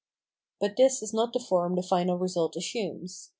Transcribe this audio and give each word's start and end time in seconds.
But 0.59 0.77
this 0.77 1.03
is 1.03 1.13
not 1.13 1.31
the 1.31 1.39
form 1.39 1.75
the 1.75 1.83
final 1.83 2.17
result 2.17 2.55
assumes. 2.55 3.29